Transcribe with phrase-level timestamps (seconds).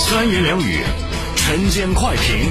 [0.00, 0.80] 三言两语，
[1.36, 2.50] 晨间快评。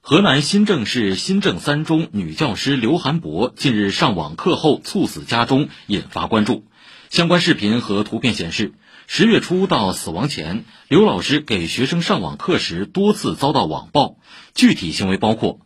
[0.00, 6.66] 河南新郑市新郑三中女教师刘涵博近日上网课后猝死家中，引发关注。
[7.08, 8.74] 相关视频和图片显示，
[9.06, 14.18] 十月初到死亡前，刘老师给学生上网课时多次遭到网暴，
[14.54, 15.60] 具体行为包括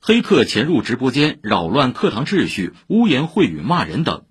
[0.00, 4.24] 黑客潜入直播间扰乱课堂秩序、污言秽语骂人等。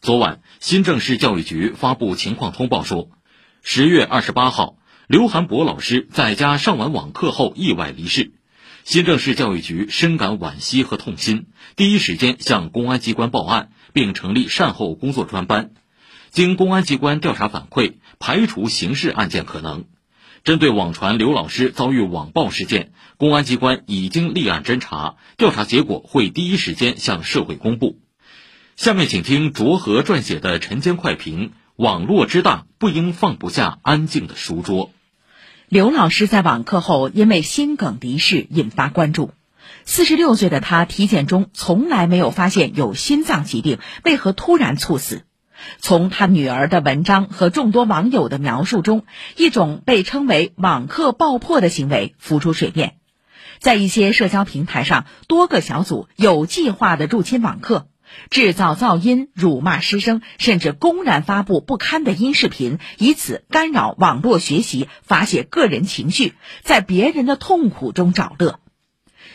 [0.00, 3.10] 昨晚，新郑市教育局发布情况通报说，
[3.68, 4.78] 十月二十八号，
[5.08, 8.30] 刘涵博老师在家上完网课后意外离世。
[8.84, 15.72] 新郑市教育局深感惋惜和痛心，第一时间向公安机关报案，并成立善后工作专班。
[16.30, 19.86] 经公安机关调查反馈，排除刑事案件可能。
[20.44, 27.98] 针对网传刘老师遭遇网暴事件，公安机关已经立案侦查，调查结果会第一时间向社会公布。
[28.76, 34.92] 下面请听卓和撰写的晨间快评：网络之大，不应放不下安静的书桌。
[35.68, 39.32] 刘老师在网课后因为心梗离世，引发关注。
[39.84, 45.24] 四十六岁的他体检中从来没有发现有心脏疾病，为何突然猝死？
[45.78, 49.04] 从他女儿的文章和众多网友的描述中，
[49.36, 52.94] 一种被称为网课爆破的行为浮出水面。
[53.58, 57.88] 在一些社交平台上，多个小组有计划地入侵网课。
[58.30, 68.60] 制造噪音、辱骂师生，甚至公然发布不堪的音视频，以此干扰网络学习，发泄个人情绪，在别人的痛苦中找乐。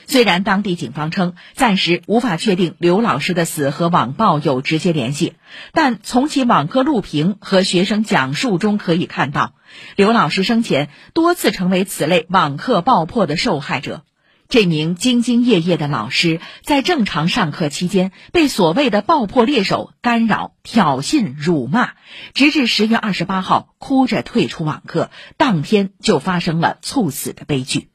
[0.08, 5.36] 虽然当地警方称暂时无法确定刘老师的死和网暴有直接联系，
[5.73, 9.53] 但从其网课录屏和学生讲述中可以看到，
[9.95, 14.03] 刘老师生前多次成为此类网课爆破的受害者。
[14.52, 21.93] 这名兢兢业业的老师在正常上课期间被所谓的爆破猎手干扰、挑衅、辱骂，
[22.33, 27.91] 直至十月二十八号哭着退出网课，当天就发生了猝死的悲剧。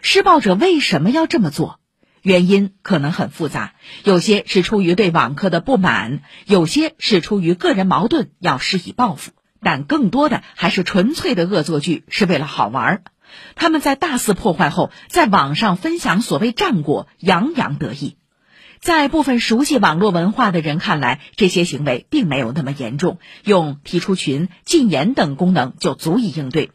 [0.00, 1.78] 施暴者为什么要这么做？
[2.22, 13.04] 原因可能很复杂，有些是出于对网课的不满，有些是出于个人矛盾要施以报复，但更多的还是纯粹的恶作剧，是为了好玩儿。
[13.54, 18.16] 他们在大肆破坏后，在网上分享所谓战果，洋洋得意。
[18.80, 26.72] 在部分熟悉网络文化的人看来，这些行为并没有那么严重，用提出群、禁言等功能就足以应对。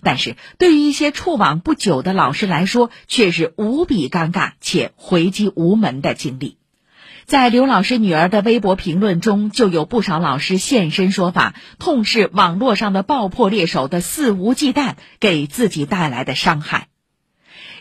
[0.00, 6.58] 但是对于一些触网不久的老师来说，却是无比尴尬且回击无门的经历。
[7.28, 16.88] 在刘老师女儿的微博评论中，就有不少老师现身说法，痛斥网络上的爆破猎手的肆无忌惮给自己带来的伤害。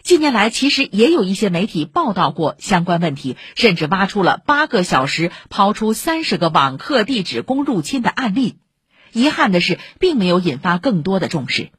[0.03, 8.57] 近年来，其实也有一些媒体报道过相关问题，甚至挖出了八个小时抛出三十个网课地址供入侵的案例。
[9.13, 11.69] 遗憾的是，并没有引发更多的重视。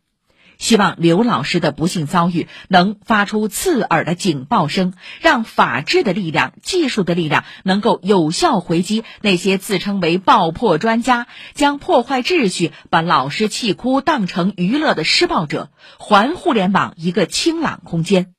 [0.59, 18.35] 希望刘老师的不幸遭遇能发出刺耳的警报声，让法治的力量、技术的力量能够有效回击那些自称为爆破专家、将破坏秩序、把老师气哭当成娱乐的施暴者，还互联网一个清朗空间。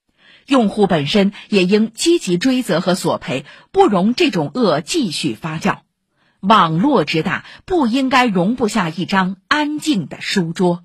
[0.46, 5.78] 用户本身也应积极追责和索赔，不容这种恶继续发酵。
[6.42, 10.84] 网络之大，不应该容不下一张安静的书桌。